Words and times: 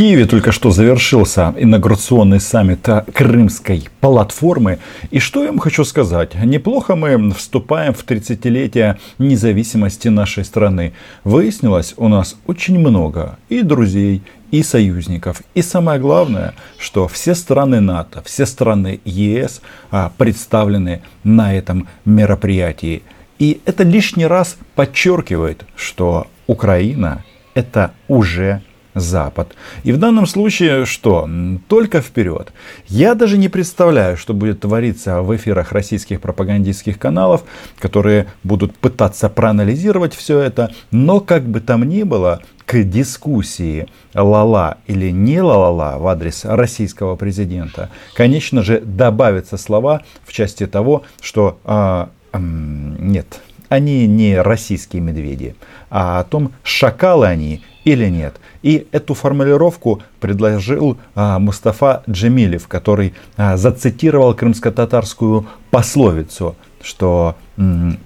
Киеве 0.00 0.24
только 0.24 0.50
что 0.50 0.70
завершился 0.70 1.54
инаугурационный 1.58 2.40
саммит 2.40 2.88
Крымской 3.12 3.86
платформы. 4.00 4.78
И 5.10 5.18
что 5.18 5.42
я 5.42 5.50
вам 5.50 5.58
хочу 5.58 5.84
сказать? 5.84 6.34
Неплохо 6.42 6.96
мы 6.96 7.34
вступаем 7.34 7.92
в 7.92 8.02
30-летие 8.06 8.96
независимости 9.18 10.08
нашей 10.08 10.46
страны. 10.46 10.94
Выяснилось 11.22 11.92
у 11.98 12.08
нас 12.08 12.38
очень 12.46 12.78
много 12.78 13.38
и 13.50 13.60
друзей, 13.60 14.22
и 14.50 14.62
союзников. 14.62 15.42
И 15.52 15.60
самое 15.60 16.00
главное, 16.00 16.54
что 16.78 17.06
все 17.06 17.34
страны 17.34 17.80
НАТО, 17.80 18.22
все 18.24 18.46
страны 18.46 19.00
ЕС 19.04 19.60
а, 19.90 20.10
представлены 20.16 21.02
на 21.24 21.54
этом 21.54 21.88
мероприятии. 22.06 23.02
И 23.38 23.60
это 23.66 23.84
лишний 23.84 24.26
раз 24.26 24.56
подчеркивает, 24.74 25.66
что 25.76 26.26
Украина 26.46 27.22
это 27.52 27.92
уже 28.08 28.62
Запад. 28.94 29.54
И 29.84 29.92
в 29.92 29.98
данном 29.98 30.26
случае 30.26 30.84
что? 30.84 31.28
Только 31.68 32.00
вперед. 32.00 32.52
Я 32.88 33.14
даже 33.14 33.38
не 33.38 33.48
представляю, 33.48 34.16
что 34.16 34.34
будет 34.34 34.60
твориться 34.60 35.22
в 35.22 35.34
эфирах 35.36 35.72
российских 35.72 36.20
пропагандистских 36.20 36.98
каналов, 36.98 37.44
которые 37.78 38.26
будут 38.42 38.76
пытаться 38.76 39.28
проанализировать 39.28 40.14
все 40.14 40.40
это. 40.40 40.72
Но 40.90 41.20
как 41.20 41.44
бы 41.44 41.60
там 41.60 41.84
ни 41.84 42.02
было, 42.02 42.42
к 42.70 42.84
дискуссии 42.84 43.88
ла-ла 44.14 44.78
или 44.86 45.10
не 45.10 45.40
ла-ла-ла 45.40 45.98
в 45.98 46.06
адрес 46.06 46.44
российского 46.44 47.16
президента, 47.16 47.90
конечно 48.14 48.62
же, 48.62 48.80
добавятся 48.80 49.56
слова 49.56 50.02
в 50.24 50.32
части 50.32 50.66
того, 50.68 51.02
что 51.20 51.58
а, 51.64 52.10
нет, 52.32 53.40
они 53.68 54.06
не 54.06 54.40
российские 54.40 55.02
медведи, 55.02 55.56
а 55.90 56.20
о 56.20 56.24
том, 56.24 56.52
шакалы 56.62 57.26
они 57.26 57.62
или 57.84 58.08
нет. 58.08 58.36
И 58.62 58.86
эту 58.92 59.14
формулировку 59.14 60.02
предложил 60.20 60.98
а, 61.14 61.38
Мустафа 61.38 62.02
Джемилев, 62.08 62.68
который 62.68 63.14
а, 63.36 63.56
зацитировал 63.56 64.34
крымско-татарскую 64.34 65.46
пословицу, 65.70 66.56
что 66.82 67.36
м, 67.56 67.98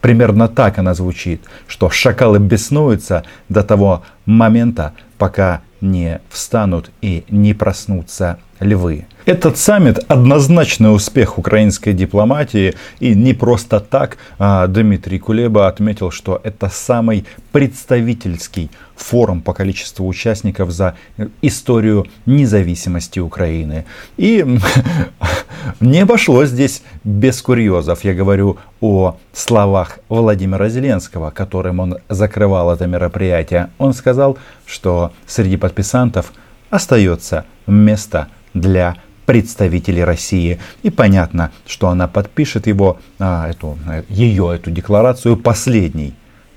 примерно 0.00 0.48
так 0.48 0.78
она 0.78 0.94
звучит, 0.94 1.42
что 1.66 1.88
шакалы 1.90 2.38
беснуются 2.38 3.24
до 3.48 3.62
того 3.62 4.02
момента, 4.26 4.92
пока 5.18 5.62
не 5.82 6.20
встанут 6.30 6.90
и 7.02 7.24
не 7.28 7.52
проснутся 7.52 8.38
львы. 8.60 9.06
Этот 9.24 9.56
саммит 9.56 10.00
однозначный 10.08 10.94
успех 10.94 11.38
украинской 11.38 11.92
дипломатии. 11.92 12.74
И 12.98 13.14
не 13.14 13.34
просто 13.34 13.78
так 13.78 14.18
а, 14.38 14.66
Дмитрий 14.66 15.18
Кулеба 15.18 15.68
отметил, 15.68 16.10
что 16.10 16.40
это 16.42 16.68
самый 16.68 17.24
представительский 17.52 18.70
форум 18.96 19.40
по 19.40 19.52
количеству 19.52 20.06
участников 20.08 20.70
за 20.70 20.96
историю 21.40 22.06
независимости 22.26 23.20
Украины. 23.20 23.84
И 24.16 24.44
не 25.80 26.00
обошлось 26.00 26.50
здесь 26.50 26.82
без 27.04 27.40
курьезов. 27.42 28.04
Я 28.04 28.14
говорю 28.14 28.58
о 28.80 29.16
словах 29.32 29.98
Владимира 30.08 30.68
Зеленского, 30.68 31.30
которым 31.30 31.80
он 31.80 31.98
закрывал 32.08 32.72
это 32.72 32.86
мероприятие. 32.86 33.70
Он 33.78 33.92
сказал, 33.94 34.38
что 34.66 35.12
среди 35.26 35.56
подписантов 35.56 36.32
остается 36.70 37.44
место 37.66 38.28
для 38.54 38.96
представителей 39.26 40.04
России. 40.04 40.58
И 40.82 40.90
понятно, 40.90 41.52
что 41.66 41.88
она 41.88 42.08
подпишет 42.08 42.66
его, 42.66 42.98
а, 43.18 43.48
эту, 43.48 43.78
ее 44.08 44.54
эту 44.54 44.70
декларацию 44.70 45.36
последней. 45.36 46.14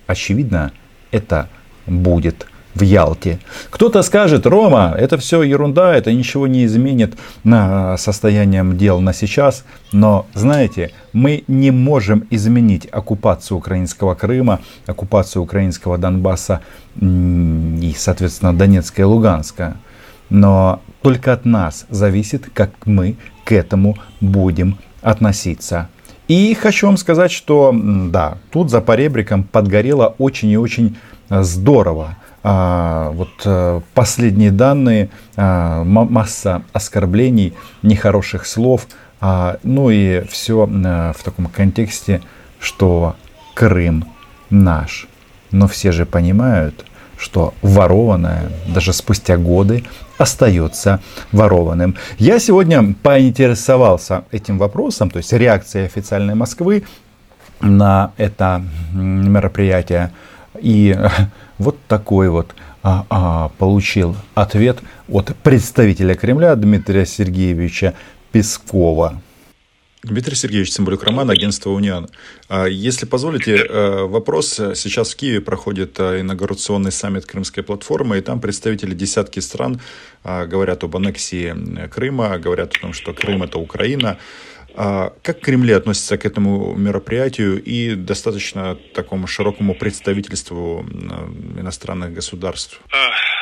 Очевидно, 0.08 0.72
это 1.12 1.50
будет 1.86 2.48
в 2.76 2.82
Ялте. 2.82 3.40
Кто-то 3.70 4.04
скажет, 4.04 4.46
Рома, 4.46 4.94
это 4.98 5.18
все 5.18 5.42
ерунда, 5.42 5.96
это 5.96 6.12
ничего 6.12 6.46
не 6.46 6.66
изменит 6.66 7.16
на 7.44 7.98
состоянием 7.98 8.78
дел 8.78 9.00
на 9.00 9.14
сейчас. 9.14 9.64
Но, 9.92 10.28
знаете, 10.34 10.92
мы 11.14 11.44
не 11.48 11.72
можем 11.72 12.28
изменить 12.30 12.88
оккупацию 12.92 13.58
украинского 13.58 14.14
Крыма, 14.14 14.60
оккупацию 14.86 15.42
украинского 15.42 15.98
Донбасса 15.98 16.60
и, 17.02 17.94
соответственно, 17.98 18.54
Донецка 18.54 19.02
и 19.02 19.06
Луганска. 19.06 19.78
Но 20.30 20.82
только 21.02 21.34
от 21.34 21.46
нас 21.46 21.86
зависит, 21.90 22.50
как 22.54 22.72
мы 22.86 23.16
к 23.46 23.52
этому 23.52 23.98
будем 24.20 24.78
относиться. 25.02 25.88
И 26.28 26.56
хочу 26.56 26.88
вам 26.88 26.98
сказать, 26.98 27.32
что 27.32 27.74
да, 27.74 28.40
тут 28.52 28.72
за 28.72 28.82
поребриком 28.82 29.44
подгорело 29.44 30.16
очень 30.18 30.50
и 30.50 30.58
очень 30.58 30.98
э, 31.30 31.44
здорово. 31.44 32.18
А, 32.48 33.10
вот 33.10 33.32
а, 33.46 33.82
последние 33.96 34.52
данные, 34.52 35.10
а, 35.36 35.84
масса 35.84 36.62
оскорблений, 36.74 37.56
нехороших 37.82 38.46
слов, 38.46 38.86
а, 39.20 39.58
ну 39.64 39.90
и 39.90 40.24
все 40.28 40.70
а, 40.70 41.14
в 41.14 41.24
таком 41.24 41.48
контексте, 41.48 42.22
что 42.60 43.16
Крым 43.56 44.06
наш. 44.52 45.08
Но 45.50 45.68
все 45.68 45.92
же 45.92 46.06
понимают, 46.06 46.86
что 47.18 47.56
ворованное 47.64 48.52
даже 48.68 48.94
спустя 48.94 49.38
годы 49.38 49.84
остается 50.20 51.00
ворованным. 51.32 51.96
Я 52.20 52.38
сегодня 52.38 52.94
поинтересовался 53.02 54.26
этим 54.32 54.60
вопросом, 54.60 55.10
то 55.10 55.18
есть 55.18 55.34
реакцией 55.34 55.86
официальной 55.86 56.36
Москвы 56.36 56.84
на 57.60 58.12
это 58.18 58.62
мероприятие. 58.94 60.12
И 60.66 60.98
вот 61.60 61.78
такой 61.88 62.30
вот 62.30 62.56
а, 62.82 63.06
а, 63.12 63.50
получил 63.60 64.16
ответ 64.34 64.80
от 65.08 65.36
представителя 65.44 66.16
Кремля 66.16 66.56
Дмитрия 66.56 67.06
Сергеевича 67.06 67.94
Пескова. 68.32 69.22
Дмитрий 70.02 70.36
Сергеевич 70.36 70.72
Цымбалюк, 70.72 71.04
Роман, 71.04 71.30
агентство 71.30 71.70
«Униан». 71.70 72.10
А, 72.50 72.66
если 72.66 73.06
позволите, 73.06 73.58
э, 73.58 74.06
вопрос. 74.06 74.56
Сейчас 74.76 75.14
в 75.14 75.16
Киеве 75.16 75.42
проходит 75.42 76.00
э, 76.00 76.22
инаугурационный 76.22 76.92
саммит 76.92 77.28
Крымской 77.28 77.64
платформы, 77.64 78.18
и 78.18 78.22
там 78.22 78.40
представители 78.40 78.96
десятки 78.96 79.42
стран 79.42 79.80
а, 80.24 80.48
говорят 80.48 80.84
об 80.84 80.96
аннексии 80.96 81.88
Крыма, 81.90 82.40
говорят 82.40 82.76
о 82.76 82.80
том, 82.80 82.94
что 82.94 83.14
Крым– 83.14 83.44
это 83.44 83.60
Украина. 83.60 84.18
А, 84.78 85.14
как 85.24 85.40
Кремль 85.40 85.74
относится 85.74 86.18
к 86.18 86.26
этому 86.26 86.76
мероприятию 86.76 87.62
и 87.64 87.96
достаточно 87.96 88.76
такому 88.76 89.28
широкому 89.28 89.76
представительству 89.76 90.82
иностранных 91.58 92.14
государств? 92.14 92.82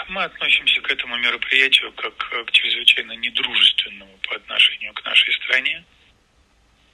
Мы 0.09 0.23
относимся 0.23 0.81
к 0.81 0.91
этому 0.91 1.17
мероприятию 1.17 1.91
как 1.93 2.15
к 2.15 2.51
чрезвычайно 2.51 3.13
недружественному 3.13 4.11
по 4.27 4.35
отношению 4.35 4.93
к 4.93 5.03
нашей 5.05 5.33
стране 5.33 5.83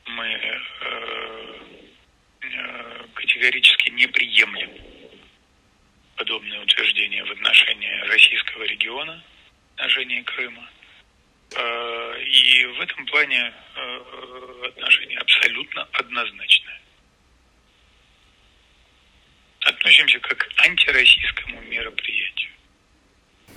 мы 0.10 0.26
э, 0.26 0.60
э, 2.42 3.06
категорически 3.14 3.90
не 3.92 4.08
приемлем 4.08 4.70
подобные 6.16 6.62
утверждения 6.62 7.24
в 7.24 7.32
отношении 7.32 8.08
российского 8.10 8.64
региона, 8.64 9.24
в 9.76 9.80
отношении 9.80 10.22
Крыма. 10.22 10.70
Э, 11.56 12.22
и 12.24 12.66
в 12.66 12.82
этом 12.82 13.06
плане 13.08 13.54
отношение 14.66 15.18
абсолютно 15.20 15.84
однозначное. 15.94 16.82
Относимся 19.62 20.20
как 20.20 20.38
к 20.38 20.62
антироссийскому 20.66 21.62
мероприятию. 21.62 22.49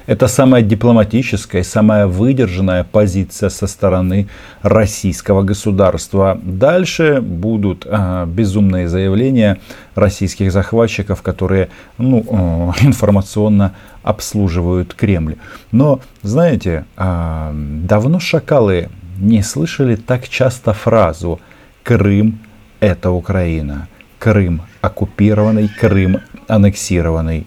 Это 0.07 0.27
самая 0.27 0.63
дипломатическая, 0.63 1.63
самая 1.63 2.07
выдержанная 2.07 2.85
позиция 2.85 3.51
со 3.51 3.67
стороны 3.67 4.29
российского 4.63 5.43
государства. 5.43 6.39
Дальше 6.43 7.21
будут 7.21 7.87
э, 7.87 8.27
безумные 8.27 8.89
заявления 8.89 9.61
российских 9.95 10.51
захватчиков, 10.51 11.23
которые 11.23 11.69
ну, 11.99 12.25
э, 12.29 12.73
информационно 12.87 13.75
обслуживают 14.03 14.95
Кремль. 14.95 15.37
Но, 15.71 16.01
знаете, 16.23 16.85
э, 16.97 17.51
давно 17.55 18.19
шакалы 18.19 18.89
не 19.19 19.43
слышали 19.43 19.95
так 19.95 20.29
часто 20.29 20.73
фразу 20.73 21.41
«Крым– 21.85 22.41
это 22.81 23.11
Украина». 23.11 23.89
Крым 24.19 24.63
оккупированный, 24.81 25.69
Крым 25.69 26.21
аннексированный. 26.49 27.47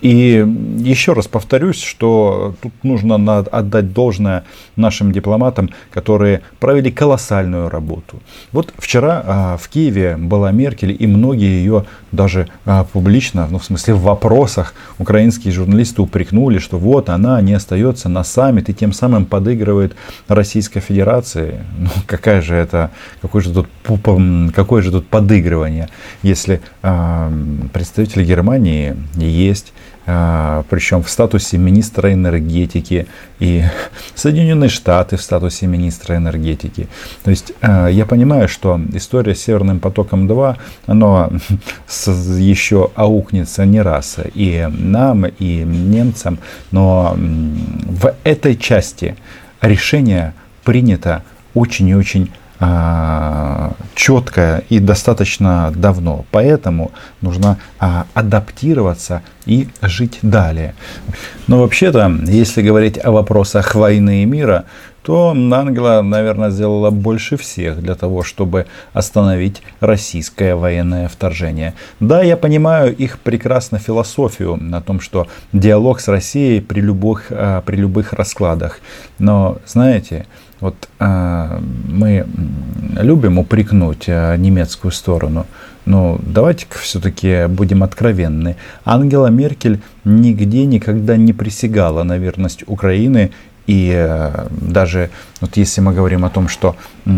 И 0.00 0.46
еще 0.78 1.12
раз 1.12 1.28
повторюсь, 1.28 1.82
что 1.82 2.54
тут 2.62 2.72
нужно 2.82 3.38
отдать 3.38 3.92
должное 3.92 4.44
нашим 4.76 5.12
дипломатам, 5.12 5.70
которые 5.92 6.40
провели 6.58 6.90
колоссальную 6.90 7.68
работу. 7.68 8.20
Вот 8.52 8.72
вчера 8.78 9.22
а, 9.24 9.56
в 9.58 9.68
Киеве 9.68 10.16
была 10.16 10.52
Меркель, 10.52 10.96
и 10.98 11.06
многие 11.06 11.60
ее 11.60 11.84
даже 12.12 12.48
а, 12.64 12.84
публично, 12.84 13.46
ну 13.50 13.58
в 13.58 13.64
смысле 13.64 13.94
в 13.94 14.02
вопросах, 14.02 14.74
украинские 14.98 15.52
журналисты 15.52 16.00
упрекнули, 16.00 16.58
что 16.58 16.78
вот 16.78 17.10
она 17.10 17.40
не 17.42 17.52
остается 17.52 18.08
на 18.08 18.24
саммит 18.24 18.70
и 18.70 18.74
тем 18.74 18.92
самым 18.92 19.26
подыгрывает 19.26 19.94
Российской 20.28 20.80
Федерации. 20.80 21.60
Ну 21.80 21.88
какая 22.06 22.42
же 22.42 22.54
это, 22.54 22.90
какое 23.22 23.42
же 23.42 23.52
тут, 23.52 23.66
какое 24.54 24.82
же 24.82 24.90
тут 24.90 25.08
подыгрывание, 25.08 25.88
если 26.22 26.60
э, 26.82 27.32
представители 27.72 28.24
Германии 28.24 28.96
есть 29.16 29.72
а, 29.72 29.80
причем 30.68 31.02
в 31.02 31.10
статусе 31.10 31.58
министра 31.58 32.12
энергетики, 32.12 33.06
и 33.38 33.64
Соединенные 34.14 34.68
Штаты 34.70 35.16
в 35.16 35.22
статусе 35.22 35.66
министра 35.66 36.16
энергетики. 36.16 36.88
То 37.24 37.30
есть 37.30 37.52
а, 37.60 37.88
я 37.88 38.06
понимаю, 38.06 38.48
что 38.48 38.80
история 38.92 39.34
с 39.34 39.42
Северным 39.42 39.80
потоком-2, 39.80 40.56
она 40.86 41.30
еще 42.38 42.90
аукнется 42.94 43.64
не 43.64 43.80
раз 43.80 44.18
и 44.34 44.68
нам, 44.70 45.26
и 45.26 45.62
немцам, 45.64 46.38
но 46.70 47.16
в 47.16 48.14
этой 48.24 48.56
части 48.56 49.16
решение 49.60 50.34
принято 50.64 51.22
очень 51.54 51.88
и 51.88 51.94
очень 51.94 52.30
а, 52.60 53.72
четкое 53.94 54.62
и 54.68 54.78
достаточно 54.78 55.72
давно. 55.74 56.26
Поэтому 56.30 56.92
нужно 57.22 57.58
а, 57.78 58.06
адаптироваться 58.12 59.22
и 59.46 59.68
жить 59.80 60.18
далее. 60.20 60.74
Но 61.46 61.60
вообще-то, 61.60 62.12
если 62.26 62.60
говорить 62.60 63.02
о 63.02 63.12
вопросах 63.12 63.74
войны 63.74 64.22
и 64.22 64.26
мира, 64.26 64.66
то 65.02 65.30
Ангела, 65.30 66.02
наверное, 66.02 66.50
сделала 66.50 66.90
больше 66.90 67.38
всех 67.38 67.80
для 67.80 67.94
того, 67.94 68.22
чтобы 68.22 68.66
остановить 68.92 69.62
российское 69.80 70.54
военное 70.54 71.08
вторжение. 71.08 71.72
Да, 72.00 72.22
я 72.22 72.36
понимаю 72.36 72.94
их 72.94 73.18
прекрасно 73.18 73.78
философию 73.78 74.60
о 74.72 74.80
том, 74.82 75.00
что 75.00 75.26
диалог 75.54 76.00
с 76.00 76.08
Россией 76.08 76.60
при 76.60 76.80
любых, 76.80 77.28
а, 77.30 77.62
при 77.62 77.76
любых 77.76 78.12
раскладах. 78.12 78.80
Но, 79.18 79.58
знаете, 79.66 80.26
вот 80.60 80.88
э, 80.98 81.60
мы 81.88 82.26
любим 82.96 83.38
упрекнуть 83.38 84.04
э, 84.06 84.36
немецкую 84.36 84.92
сторону, 84.92 85.46
но 85.86 86.18
давайте-ка 86.22 86.78
все-таки 86.78 87.46
будем 87.48 87.82
откровенны. 87.82 88.56
Ангела 88.84 89.28
Меркель 89.28 89.80
нигде 90.04 90.66
никогда 90.66 91.16
не 91.16 91.32
присягала 91.32 92.02
на 92.02 92.18
верность 92.18 92.64
Украины. 92.66 93.30
И 93.66 93.92
э, 93.94 94.48
даже 94.50 95.10
вот 95.40 95.56
если 95.56 95.80
мы 95.80 95.94
говорим 95.94 96.24
о 96.24 96.30
том, 96.30 96.48
что 96.48 96.76
э, 97.06 97.10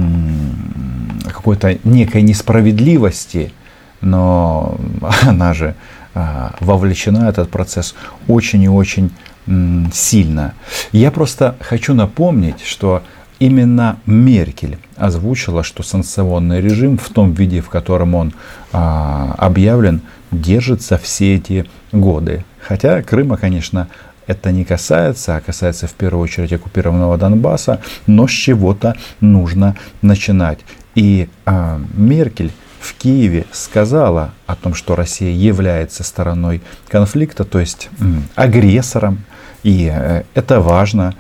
какой-то 1.27 1.79
некой 1.85 2.23
несправедливости, 2.23 3.53
но 4.01 4.77
она 5.23 5.55
же 5.55 5.75
э, 6.15 6.49
вовлечена 6.61 7.29
этот 7.29 7.51
процесс 7.51 7.95
очень 8.29 8.63
и 8.63 8.69
очень 8.69 9.11
сильно. 9.93 10.55
Я 10.93 11.11
просто 11.11 11.57
хочу 11.61 11.95
напомнить, 11.95 12.63
что 12.65 13.03
именно 13.43 13.99
Меркель 14.07 14.79
озвучила, 14.97 15.65
что 15.65 15.83
санкционный 15.83 16.61
режим 16.61 16.97
в 16.97 17.09
том 17.09 17.33
виде, 17.33 17.61
в 17.61 17.69
котором 17.69 18.15
он 18.15 18.33
а, 18.73 19.35
объявлен, 19.37 20.01
держится 20.31 20.97
все 20.97 21.35
эти 21.35 21.69
годы. 21.91 22.45
Хотя 22.61 23.03
Крыма, 23.03 23.37
конечно, 23.37 23.89
это 24.29 24.53
не 24.53 24.65
касается, 24.65 25.35
а 25.35 25.41
касается 25.41 25.89
в 25.89 25.93
первую 25.95 26.23
очередь 26.23 26.53
оккупированного 26.53 27.19
Донбасса, 27.19 27.81
но 28.07 28.29
с 28.29 28.31
чего-то 28.31 28.97
нужно 29.21 29.75
начинать. 30.03 30.61
И 30.95 31.29
а, 31.45 31.81
Меркель 31.95 32.53
в 32.79 32.95
Киеве 32.95 33.45
сказала 33.51 34.35
о 34.47 34.55
том, 34.55 34.75
что 34.75 34.95
Россия 34.95 35.35
является 35.35 36.05
стороной 36.05 36.63
конфликта, 36.87 37.43
то 37.43 37.59
есть 37.59 37.91
агрессором, 38.37 39.25
и 39.65 39.91
э, 39.93 40.23
это 40.35 40.61
важно. 40.61 41.15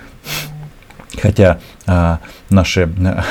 Хотя 1.21 1.61
а, 1.87 2.21
наши 2.51 2.91
а, 3.05 3.25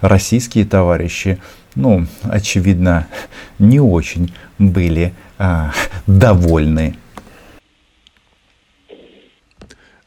российские 0.00 0.64
товарищи, 0.64 1.38
ну, 1.74 2.06
очевидно, 2.22 3.06
не 3.58 3.80
очень 3.80 4.34
были 4.58 5.12
а, 5.38 5.72
довольны 6.06 6.86
А, 6.86 7.10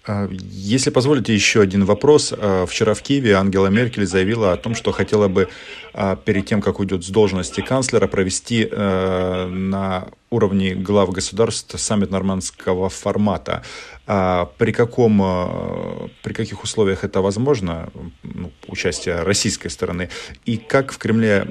если 0.06 0.90
позволите 0.90 1.34
еще 1.34 1.62
один 1.62 1.86
вопрос. 1.86 2.34
А, 2.38 2.66
вчера 2.66 2.94
в 2.94 3.02
Киеве 3.02 3.36
Ангела 3.36 3.68
Меркель 3.68 4.06
заявила 4.06 4.52
о 4.52 4.58
том, 4.58 4.76
что 4.76 4.92
хотела 4.92 5.30
бы 5.30 5.48
а, 5.94 6.18
перед 6.18 6.46
тем, 6.46 6.62
как 6.62 6.80
уйдет 6.80 7.06
с 7.06 7.10
должности 7.10 7.62
канцлера, 7.62 8.08
провести 8.08 8.70
на 8.74 10.08
уровне 10.30 10.76
глав 10.76 11.12
государств 11.12 11.80
саммит 11.80 12.12
нормандского 12.12 12.90
формата. 12.90 13.64
При, 14.06 14.72
каком, 14.72 16.10
при 16.24 16.34
каких 16.34 16.64
условиях 16.64 17.04
это 17.04 17.22
возможно, 17.22 17.90
ну, 18.24 18.52
участие 18.68 19.22
российской 19.22 19.70
стороны? 19.70 20.10
И 20.46 20.58
как 20.58 20.92
в 20.92 20.98
Кремле 20.98 21.48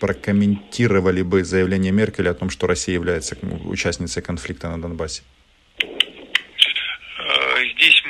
прокомментировали 0.00 1.22
бы 1.22 1.44
заявление 1.44 1.92
Меркель 1.92 2.28
о 2.28 2.34
том, 2.34 2.50
что 2.50 2.66
Россия 2.66 2.94
является 2.94 3.36
участницей 3.64 4.22
конфликта 4.22 4.68
на 4.70 4.80
Донбассе? 4.80 5.22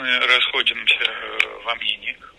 Мы 0.00 0.19
расходимся 0.19 0.97
э, 1.05 1.38
во 1.62 1.75
мнениях. 1.75 2.35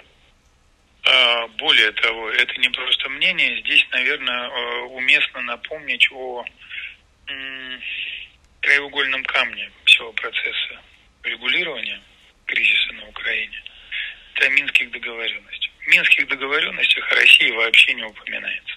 А, 1.03 1.47
более 1.59 1.91
того, 1.91 2.31
это 2.31 2.59
не 2.59 2.69
просто 2.69 3.07
мнение, 3.09 3.61
здесь, 3.61 3.85
наверное, 3.91 4.49
э, 4.49 4.79
уместно 4.85 5.41
напомнить 5.41 6.07
о 6.11 6.43
краеугольном 8.61 9.23
камне 9.25 9.71
всего 9.85 10.11
процесса 10.13 10.81
регулирования 11.21 12.01
кризиса 12.47 12.93
на 12.93 13.07
Украине. 13.09 13.63
Это 14.33 14.47
о 14.47 14.49
Минских 14.49 14.89
договоренностях. 14.89 15.71
В 15.85 15.87
Минских 15.87 16.27
договоренностях 16.29 17.11
о 17.11 17.15
России 17.15 17.51
вообще 17.51 17.93
не 17.93 18.03
упоминается. 18.03 18.75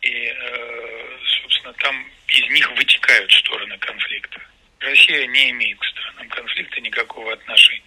И, 0.00 0.10
э, 0.10 1.18
собственно, 1.42 1.74
там 1.74 2.06
из 2.28 2.48
них 2.48 2.70
вытекают 2.72 3.30
стороны 3.30 3.76
конфликта. 3.76 4.40
Россия 4.84 5.26
не 5.26 5.50
имеет 5.50 5.78
к 5.78 5.84
странам 5.84 6.28
конфликта 6.28 6.80
никакого 6.80 7.32
отношения. 7.32 7.82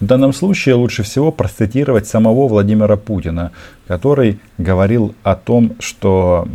В 0.00 0.04
данном 0.06 0.32
случае 0.32 0.74
лучше 0.74 1.02
всего 1.02 1.32
процитировать 1.32 2.06
самого 2.06 2.48
Владимира 2.48 2.96
Путина, 2.96 3.52
который 3.86 4.38
говорил 4.58 5.14
о 5.22 5.34
том, 5.34 5.76
что 5.80 6.46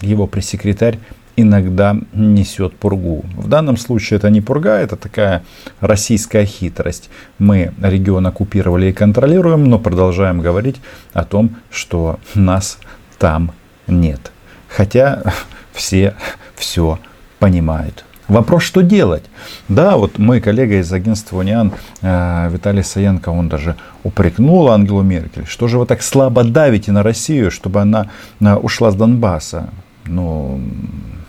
его 0.00 0.26
пресс-секретарь 0.26 0.98
иногда 1.36 1.96
несет 2.12 2.76
пургу. 2.76 3.24
В 3.36 3.48
данном 3.48 3.76
случае 3.76 4.16
это 4.16 4.30
не 4.30 4.40
пурга, 4.40 4.78
это 4.78 4.96
такая 4.96 5.44
российская 5.80 6.46
хитрость. 6.46 7.10
Мы 7.38 7.72
регион 7.80 8.26
оккупировали 8.26 8.86
и 8.86 8.92
контролируем, 8.92 9.64
но 9.64 9.78
продолжаем 9.78 10.40
говорить 10.40 10.76
о 11.12 11.24
том, 11.24 11.56
что 11.70 12.18
нас 12.34 12.78
там 13.18 13.52
нет. 13.86 14.32
Хотя 14.68 15.22
все 15.72 16.14
все 16.56 16.98
понимают. 17.38 18.05
Вопрос, 18.28 18.64
что 18.64 18.82
делать? 18.82 19.22
Да, 19.68 19.96
вот 19.96 20.18
мой 20.18 20.40
коллега 20.40 20.80
из 20.80 20.92
агентства 20.92 21.38
Униан, 21.38 21.72
э, 22.02 22.48
Виталий 22.50 22.82
Саенко, 22.82 23.28
он 23.28 23.48
даже 23.48 23.76
упрекнул 24.02 24.68
Ангелу 24.68 25.02
Меркель, 25.02 25.46
что 25.46 25.68
же 25.68 25.78
вы 25.78 25.86
так 25.86 26.02
слабо 26.02 26.42
давите 26.42 26.90
на 26.90 27.04
Россию, 27.04 27.52
чтобы 27.52 27.80
она 27.80 28.10
э, 28.40 28.54
ушла 28.56 28.90
с 28.90 28.96
Донбасса. 28.96 29.70
Ну, 30.06 30.60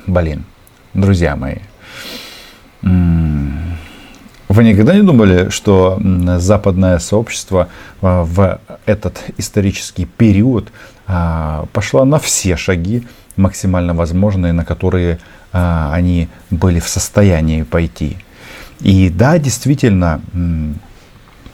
блин, 0.07 0.43
друзья 0.95 1.35
мои, 1.35 1.57
вы 2.81 4.63
никогда 4.63 4.95
не 4.95 5.03
думали, 5.03 5.49
что 5.49 6.01
западное 6.39 6.97
сообщество 6.97 7.67
э, 8.01 8.23
в 8.23 8.59
этот 8.87 9.23
исторический 9.37 10.05
период 10.05 10.71
пошло 11.71 12.03
на 12.03 12.19
все 12.19 12.57
шаги 12.57 13.07
максимально 13.37 13.93
возможные, 13.93 14.51
на 14.51 14.65
которые 14.65 15.19
они 15.57 16.27
были 16.49 16.79
в 16.79 16.87
состоянии 16.87 17.63
пойти. 17.63 18.17
И 18.81 19.09
да, 19.09 19.39
действительно, 19.39 20.21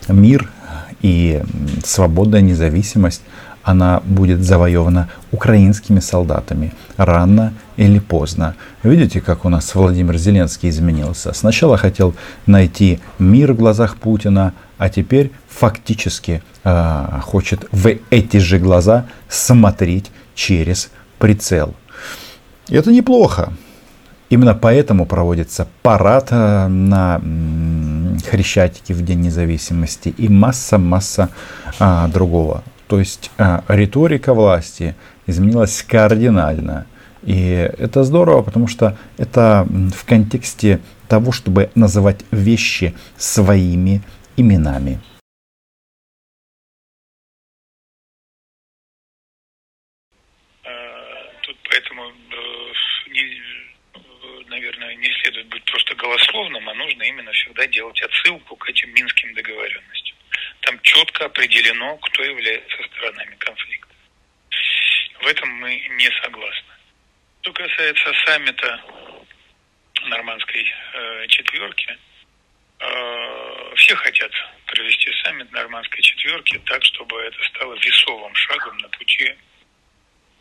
мир 0.08 0.50
и 1.02 1.42
свободная 1.84 2.42
независимость, 2.42 3.22
она 3.64 4.02
будет 4.04 4.44
завоевана 4.44 5.10
украинскими 5.32 6.02
солдатами 6.02 6.74
рано 6.98 7.54
или 7.78 8.00
поздно. 8.00 8.56
Видите, 8.84 9.22
как 9.22 9.46
у 9.46 9.50
нас 9.50 9.74
Владимир 9.74 10.18
Зеленский 10.18 10.70
изменился? 10.70 11.32
Сначала 11.34 11.78
хотел 11.78 12.14
найти 12.46 13.00
мир 13.20 13.54
в 13.54 13.58
глазах 13.58 13.96
Путина, 13.96 14.54
а 14.78 14.90
теперь 14.90 15.32
фактически 15.48 16.44
э, 16.66 17.20
хочет 17.22 17.66
в 17.72 17.90
эти 18.10 18.38
же 18.38 18.60
глаза 18.60 19.06
смотреть 19.30 20.12
через 20.36 20.90
прицел. 21.18 21.74
Это 22.68 22.92
неплохо. 22.92 23.54
Именно 24.34 24.56
поэтому 24.56 25.06
проводится 25.06 25.68
парад 25.84 26.30
э, 26.32 26.68
на 26.68 27.22
Хрещатике 28.28 28.96
в 28.96 29.06
День 29.06 29.20
независимости 29.22 30.10
и 30.10 30.28
масса-масса 30.28 31.30
а, 31.80 32.08
другого. 32.08 32.64
То 32.88 32.98
есть 32.98 33.30
а, 33.38 33.64
риторика 33.68 34.34
власти 34.34 34.96
изменилась 35.28 35.84
кардинально. 35.84 36.88
И 37.22 37.70
это 37.78 38.04
здорово, 38.04 38.42
потому 38.42 38.66
что 38.68 38.98
это 39.20 39.68
в 39.70 40.04
контексте 40.04 40.80
того, 41.08 41.32
чтобы 41.32 41.70
называть 41.76 42.26
вещи 42.32 42.96
своими 43.20 44.02
именами. 44.36 45.00
не 53.14 53.63
следует 55.24 55.48
быть 55.48 55.64
просто 55.66 55.96
голословным, 55.96 56.68
а 56.70 56.74
нужно 56.74 57.04
именно 57.04 57.32
всегда 57.32 57.66
делать 57.68 58.02
отсылку 58.02 58.56
к 58.56 58.70
этим 58.70 58.94
минским 58.94 59.34
договоренностям. 59.34 60.16
Там 60.62 60.80
четко 60.82 61.26
определено, 61.26 61.98
кто 61.98 62.24
является 62.24 62.84
сторонами 62.84 63.36
конфликта. 63.36 63.94
В 65.22 65.28
этом 65.28 65.50
мы 65.50 65.76
не 65.76 66.10
согласны. 66.22 66.74
Что 67.42 67.54
касается 67.54 68.14
саммита 68.26 68.82
нормандской 70.06 70.74
э, 70.94 71.28
четверки, 71.28 71.98
э, 72.80 73.74
все 73.76 73.96
хотят 73.96 74.32
провести 74.68 75.12
саммит 75.24 75.52
нормандской 75.52 76.02
четверки 76.02 76.62
так, 76.66 76.84
чтобы 76.84 77.20
это 77.22 77.44
стало 77.46 77.76
весовым 77.76 78.34
шагом 78.36 78.78
на 78.78 78.90
пути 78.90 79.34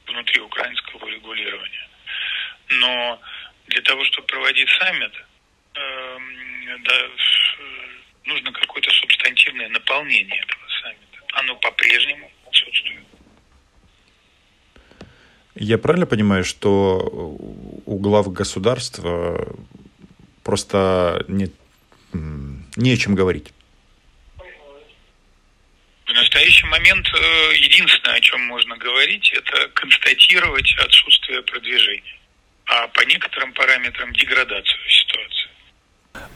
внутри 0.06 0.40
украинского 0.40 1.08
регулирования. 1.08 1.88
Но 2.68 3.20
для 3.66 3.82
того, 3.82 4.04
чтобы 4.04 4.26
проводить 4.26 4.68
саммит, 4.78 5.12
э, 5.74 6.18
да, 6.84 6.94
нужно 8.24 8.52
какое-то 8.52 8.90
субстантивное 8.90 9.68
наполнение 9.68 10.38
этого 10.38 10.62
саммита. 10.82 11.18
Оно 11.34 11.56
по-прежнему 11.56 12.30
отсутствует. 12.46 13.02
Я 15.54 15.78
правильно 15.78 16.06
понимаю, 16.06 16.44
что 16.44 16.98
у 16.98 17.98
глав 17.98 18.32
государства 18.32 19.54
просто 20.42 21.24
нет, 21.28 21.52
не 22.12 22.92
о 22.92 22.96
чем 22.96 23.14
говорить? 23.14 23.52
В 26.06 26.14
настоящий 26.14 26.66
момент 26.66 27.06
э, 27.08 27.54
единственное, 27.56 28.16
о 28.16 28.20
чем 28.20 28.40
можно 28.42 28.76
говорить, 28.76 29.30
это 29.32 29.68
констатировать 29.68 30.74
отсутствие 30.78 31.42
продвижения, 31.42 32.18
а 32.72 32.88
по 32.88 33.04
некоторым 33.06 33.52
параметрам 33.52 34.12
деградацию 34.12 34.80
ситуации. 34.88 35.48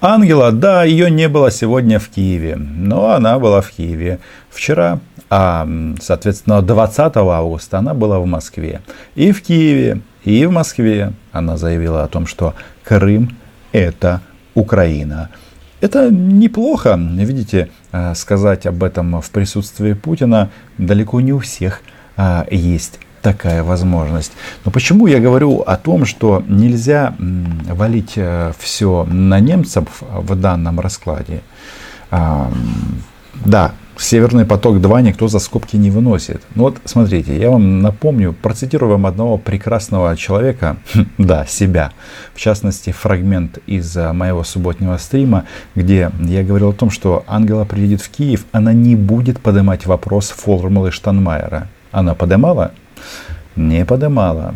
Ангела, 0.00 0.52
да, 0.52 0.84
ее 0.84 1.10
не 1.10 1.28
было 1.28 1.50
сегодня 1.50 1.98
в 1.98 2.08
Киеве, 2.08 2.56
но 2.56 3.10
она 3.10 3.38
была 3.38 3.60
в 3.60 3.70
Киеве 3.70 4.18
вчера, 4.50 5.00
а, 5.30 5.66
соответственно, 6.00 6.62
20 6.62 7.16
августа 7.16 7.78
она 7.78 7.94
была 7.94 8.18
в 8.18 8.26
Москве. 8.26 8.82
И 9.14 9.32
в 9.32 9.42
Киеве, 9.42 10.00
и 10.24 10.44
в 10.46 10.52
Москве 10.52 11.12
она 11.32 11.56
заявила 11.56 12.04
о 12.04 12.08
том, 12.08 12.26
что 12.26 12.54
Крым– 12.84 13.36
это 13.72 14.20
Украина. 14.54 15.30
Это 15.80 16.10
неплохо, 16.10 16.98
видите, 16.98 17.70
а, 17.92 18.14
сказать 18.14 18.66
об 18.66 18.82
этом 18.82 19.20
в 19.20 19.30
присутствии 19.30 19.94
Путина 19.94 20.50
далеко 20.78 21.20
не 21.20 21.32
у 21.32 21.38
всех 21.38 21.80
а, 22.16 22.46
есть 22.50 22.98
такая 23.26 23.64
возможность. 23.64 24.32
Но 24.64 24.70
почему 24.70 25.08
я 25.08 25.18
говорю 25.18 25.62
о 25.66 25.76
том, 25.76 26.04
что 26.06 26.44
нельзя 26.46 27.12
валить 27.18 28.12
э, 28.14 28.52
все 28.56 29.04
на 29.10 29.40
немцев 29.40 29.84
в 30.00 30.36
данном 30.36 30.78
раскладе? 30.78 31.40
Да, 33.44 33.72
Северный 33.98 34.44
поток-2 34.44 35.02
никто 35.02 35.26
за 35.26 35.38
скобки 35.38 35.76
не 35.76 35.90
выносит. 35.90 36.42
Ну 36.54 36.64
вот, 36.64 36.76
смотрите, 36.84 37.36
я 37.36 37.50
вам 37.50 37.80
напомню, 37.80 38.34
процитирую 38.34 38.92
вам 38.92 39.06
одного 39.06 39.38
прекрасного 39.38 40.16
человека, 40.16 40.76
да, 41.18 41.46
себя. 41.46 41.92
В 42.34 42.40
частности, 42.40 42.92
фрагмент 42.92 43.58
из 43.66 43.96
э, 43.96 44.12
моего 44.12 44.44
субботнего 44.44 44.98
стрима, 44.98 45.46
где 45.74 46.10
я 46.20 46.44
говорил 46.44 46.68
о 46.68 46.74
том, 46.74 46.90
что 46.90 47.24
Ангела 47.26 47.64
приедет 47.64 48.02
в 48.02 48.10
Киев, 48.10 48.44
она 48.52 48.72
не 48.72 48.94
будет 48.96 49.40
поднимать 49.40 49.86
вопрос 49.86 50.28
формулы 50.28 50.90
Штанмайера. 50.92 51.68
Она 51.90 52.14
поднимала? 52.14 52.72
Не 53.56 53.84
поднимала. 53.84 54.54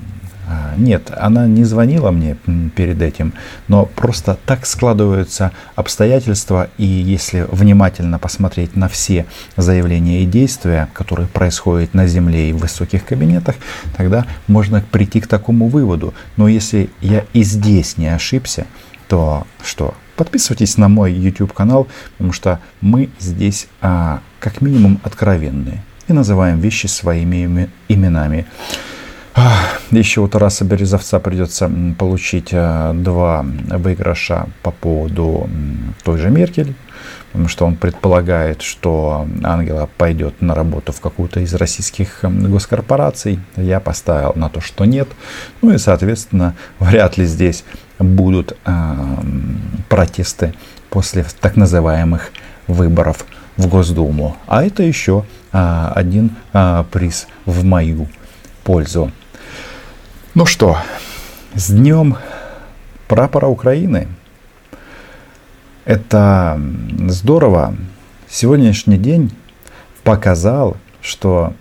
А, 0.50 0.74
нет, 0.76 1.12
она 1.16 1.46
не 1.46 1.62
звонила 1.62 2.10
мне 2.10 2.36
перед 2.74 3.00
этим, 3.00 3.32
но 3.68 3.84
просто 3.84 4.36
так 4.46 4.66
складываются 4.66 5.52
обстоятельства, 5.76 6.68
и 6.76 6.84
если 6.84 7.46
внимательно 7.52 8.18
посмотреть 8.18 8.74
на 8.74 8.88
все 8.88 9.26
заявления 9.56 10.24
и 10.24 10.26
действия, 10.26 10.88
которые 10.92 11.28
происходят 11.28 11.94
на 11.94 12.08
Земле 12.08 12.50
и 12.50 12.52
в 12.52 12.58
высоких 12.58 13.04
кабинетах, 13.06 13.54
тогда 13.96 14.26
можно 14.48 14.82
прийти 14.90 15.20
к 15.20 15.28
такому 15.28 15.68
выводу. 15.68 16.14
Но 16.36 16.48
если 16.48 16.90
я 17.00 17.24
и 17.32 17.44
здесь 17.44 17.96
не 17.96 18.08
ошибся, 18.08 18.66
то 19.06 19.46
что? 19.62 19.94
Подписывайтесь 20.16 20.76
на 20.76 20.88
мой 20.88 21.12
YouTube 21.12 21.52
канал, 21.52 21.86
потому 22.18 22.32
что 22.32 22.58
мы 22.80 23.08
здесь 23.20 23.68
а, 23.80 24.20
как 24.40 24.60
минимум 24.60 24.98
откровенные 25.04 25.84
и 26.10 26.12
называем 26.12 26.60
вещи 26.60 26.86
своими 26.86 27.70
именами. 27.88 28.46
Еще 29.90 30.20
у 30.20 30.28
Тараса 30.28 30.64
Березовца 30.64 31.18
придется 31.20 31.70
получить 31.98 32.48
э, 32.52 32.92
два 32.94 33.44
выигрыша 33.44 34.48
по 34.62 34.70
поводу 34.70 35.48
той 36.02 36.18
же 36.18 36.30
Меркель, 36.30 36.74
потому 37.32 37.48
что 37.48 37.64
он 37.64 37.76
предполагает, 37.76 38.60
что 38.62 39.26
Ангела 39.42 39.88
пойдет 39.96 40.42
на 40.42 40.54
работу 40.54 40.92
в 40.92 41.00
какую-то 41.00 41.40
из 41.40 41.54
российских 41.54 42.20
госкорпораций. 42.22 43.40
Я 43.56 43.80
поставил 43.80 44.32
на 44.34 44.48
то, 44.48 44.60
что 44.60 44.84
нет. 44.84 45.08
Ну 45.62 45.72
и, 45.72 45.78
соответственно, 45.78 46.54
вряд 46.78 47.16
ли 47.16 47.24
здесь 47.24 47.64
будут 47.98 48.56
э, 48.64 48.94
протесты 49.88 50.54
после 50.90 51.24
так 51.40 51.56
называемых 51.56 52.32
выборов 52.66 53.24
в 53.60 53.68
Госдуму. 53.68 54.36
А 54.46 54.64
это 54.64 54.82
еще 54.82 55.24
э, 55.52 55.92
один 55.94 56.30
э, 56.52 56.84
приз 56.90 57.26
в 57.44 57.62
мою 57.64 58.08
пользу. 58.64 59.12
Ну 60.34 60.46
что, 60.46 60.78
с 61.54 61.70
днем 61.70 62.16
прапора 63.06 63.46
Украины. 63.46 64.08
Это 65.84 66.60
здорово. 67.08 67.74
Сегодняшний 68.28 68.96
день 68.96 69.32
показал, 70.04 70.76
что 71.02 71.52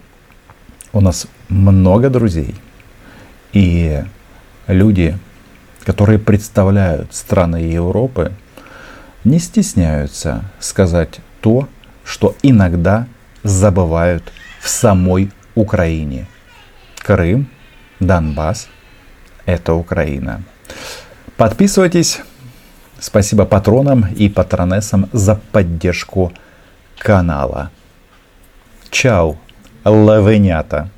у 0.93 1.01
нас 1.01 1.27
много 1.49 2.09
друзей. 2.09 2.55
И 3.51 4.03
люди, 4.67 5.17
которые 5.83 6.19
представляют 6.19 7.13
страны 7.15 7.57
Европы, 7.57 8.31
не 9.23 9.39
стесняются 9.39 10.43
сказать 10.59 11.19
то, 11.41 11.67
что 12.09 12.35
иногда 12.41 13.05
забывают 13.43 14.33
в 14.59 14.67
самой 14.67 15.31
Украине. 15.53 16.25
Крым– 16.97 17.47
Донбасс– 17.99 18.67
это 19.45 19.75
Украина. 19.75 20.41
Подписывайтесь. 21.37 22.21
Спасибо 22.99 23.45
патронам 23.45 24.07
и 24.17 24.27
патронессам 24.27 25.07
за 25.13 25.35
поддержку 25.35 26.33
канала. 26.97 27.69
Чао, 28.89 29.37
лавенята! 29.85 30.89